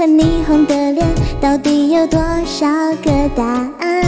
[0.00, 1.06] 和霓虹的脸，
[1.42, 2.66] 到底有多少
[3.04, 4.02] 个答案？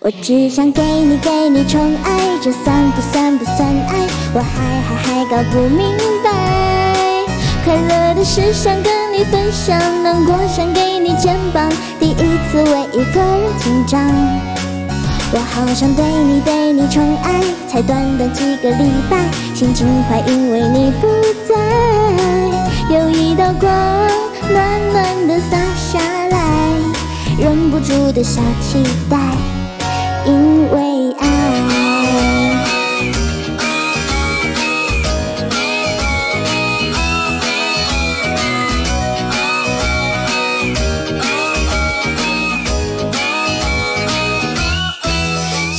[0.00, 4.06] 我只想给你给你宠爱，这算不算不算爱？
[4.34, 6.30] 我还还还搞不明白。
[7.64, 11.72] 快乐的事想跟你分享，难过想给你肩膀。
[11.98, 14.04] 第一次为一个人紧张，
[15.32, 19.16] 我好想对你对你宠爱，才短短几个礼拜，
[19.54, 21.08] 心情坏因为你不
[21.48, 21.91] 在。
[22.92, 23.70] 有一道光
[24.50, 25.98] 暖暖的洒下
[26.28, 26.68] 来，
[27.38, 29.16] 忍不住的小期待。
[30.26, 30.91] 因为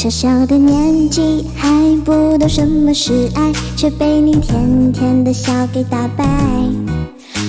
[0.04, 1.72] 小小的年纪还
[2.04, 6.28] 不懂什么是爱，却被你甜甜的笑给打败。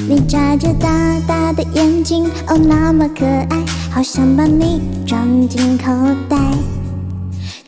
[0.08, 0.88] 你眨着大
[1.26, 5.90] 大的眼睛，哦那么可爱，好想把你装进口
[6.28, 6.38] 袋。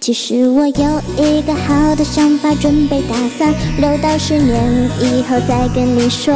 [0.01, 6.33] 其实我有一个好的想法，准备打算留到十年以后再跟你说。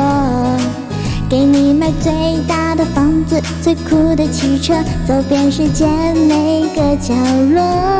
[1.29, 2.13] 给你买最
[2.49, 4.75] 大的房子，最酷的汽车，
[5.07, 7.15] 走遍世界每个角
[7.55, 8.00] 落。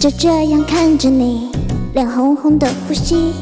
[0.00, 1.48] 就这样看着你，
[1.92, 3.32] 脸红红的呼吸，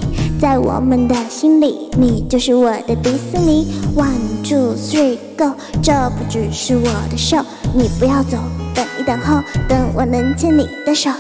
[0.41, 3.67] 在我们的心里，你就是我的迪士尼。
[3.95, 7.39] One two three go，这不只是我的手，
[7.75, 8.39] 你不要走，
[8.75, 11.11] 等一等候，等我能牵你的手。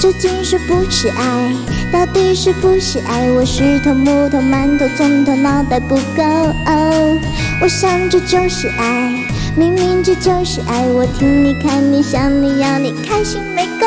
[0.00, 1.54] 究竟是不是爱？
[1.92, 3.30] 到底是不是爱？
[3.32, 6.22] 我是头木头馒头，从头脑袋不够。
[7.62, 9.12] 我想这就是爱，
[9.56, 10.86] 明明这就是爱。
[10.88, 13.86] 我听你看你想你要你开心没够。